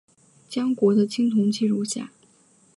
[0.49, 2.11] 江国的青铜器如下。